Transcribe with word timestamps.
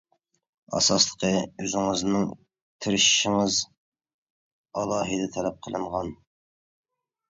ئاساسلىقى، 0.77 1.29
ئۆزىڭىزنىڭ 1.65 2.25
تىرىشىشىڭىز 2.87 3.61
ئالاھىدە 4.73 5.33
تەلەپ 5.41 5.65
قىلىنغان. 5.67 6.15